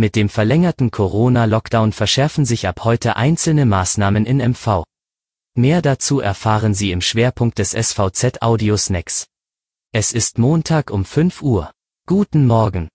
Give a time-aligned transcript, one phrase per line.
[0.00, 4.84] Mit dem verlängerten Corona-Lockdown verschärfen sich ab heute einzelne Maßnahmen in MV.
[5.56, 9.26] Mehr dazu erfahren Sie im Schwerpunkt des SVZ Audio Snacks.
[9.92, 11.72] Es ist Montag um 5 Uhr.
[12.06, 12.86] Guten Morgen.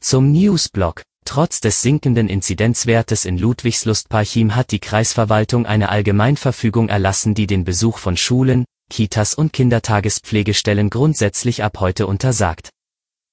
[0.00, 1.02] Zum Newsblog.
[1.24, 7.98] Trotz des sinkenden Inzidenzwertes in Ludwigslust-Parchim hat die Kreisverwaltung eine Allgemeinverfügung erlassen, die den Besuch
[7.98, 12.70] von Schulen, Kitas und Kindertagespflegestellen grundsätzlich ab heute untersagt.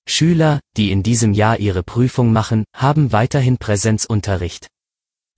[0.07, 4.67] Schüler, die in diesem Jahr ihre Prüfung machen, haben weiterhin Präsenzunterricht.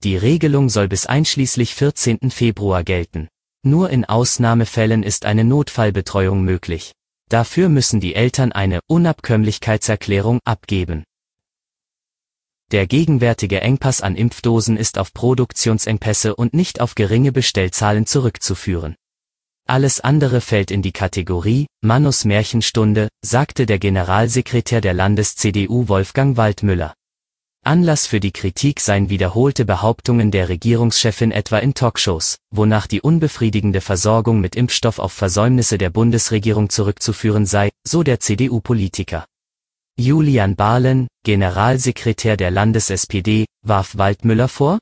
[0.02, 2.30] Die Regelung soll bis einschließlich 14.
[2.30, 3.28] Februar gelten.
[3.62, 6.92] Nur in Ausnahmefällen ist eine Notfallbetreuung möglich.
[7.28, 11.04] Dafür müssen die Eltern eine Unabkömmlichkeitserklärung abgeben.
[12.72, 18.96] Der gegenwärtige Engpass an Impfdosen ist auf Produktionsengpässe und nicht auf geringe Bestellzahlen zurückzuführen.
[19.68, 26.94] Alles andere fällt in die Kategorie Mannus Märchenstunde, sagte der Generalsekretär der Landes-CDU Wolfgang Waldmüller.
[27.64, 33.80] Anlass für die Kritik seien wiederholte Behauptungen der Regierungschefin etwa in Talkshows, wonach die unbefriedigende
[33.80, 39.26] Versorgung mit Impfstoff auf Versäumnisse der Bundesregierung zurückzuführen sei, so der CDU-Politiker.
[39.98, 44.78] Julian Barlen, Generalsekretär der Landes-SPD, warf Waldmüller vor?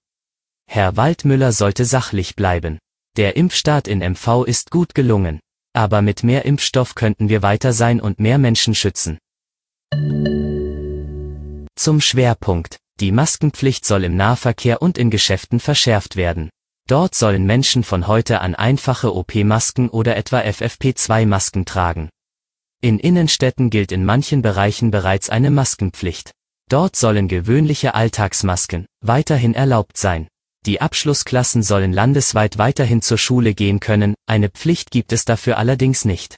[0.66, 2.78] Herr Waldmüller sollte sachlich bleiben.
[3.16, 5.38] Der Impfstart in MV ist gut gelungen.
[5.72, 9.18] Aber mit mehr Impfstoff könnten wir weiter sein und mehr Menschen schützen.
[11.76, 12.78] Zum Schwerpunkt.
[13.00, 16.50] Die Maskenpflicht soll im Nahverkehr und in Geschäften verschärft werden.
[16.88, 22.10] Dort sollen Menschen von heute an einfache OP-Masken oder etwa FFP2-Masken tragen.
[22.80, 26.32] In Innenstädten gilt in manchen Bereichen bereits eine Maskenpflicht.
[26.68, 30.28] Dort sollen gewöhnliche Alltagsmasken weiterhin erlaubt sein.
[30.66, 36.06] Die Abschlussklassen sollen landesweit weiterhin zur Schule gehen können, eine Pflicht gibt es dafür allerdings
[36.06, 36.36] nicht.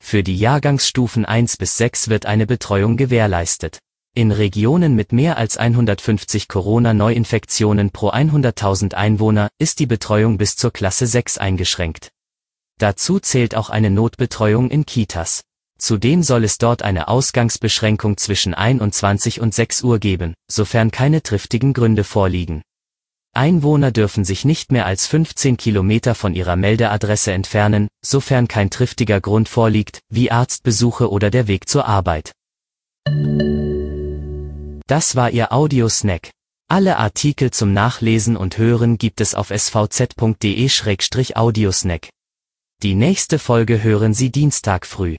[0.00, 3.80] Für die Jahrgangsstufen 1 bis 6 wird eine Betreuung gewährleistet.
[4.14, 10.72] In Regionen mit mehr als 150 Corona-Neuinfektionen pro 100.000 Einwohner ist die Betreuung bis zur
[10.72, 12.10] Klasse 6 eingeschränkt.
[12.78, 15.42] Dazu zählt auch eine Notbetreuung in Kitas.
[15.78, 21.72] Zudem soll es dort eine Ausgangsbeschränkung zwischen 21 und 6 Uhr geben, sofern keine triftigen
[21.72, 22.62] Gründe vorliegen.
[23.38, 29.20] Einwohner dürfen sich nicht mehr als 15 Kilometer von ihrer Meldeadresse entfernen, sofern kein triftiger
[29.20, 32.32] Grund vorliegt, wie Arztbesuche oder der Weg zur Arbeit.
[34.88, 36.30] Das war Ihr Audiosnack.
[36.68, 42.08] Alle Artikel zum Nachlesen und Hören gibt es auf svz.de-audiosnack.
[42.82, 45.14] Die nächste Folge hören Sie Dienstag früh.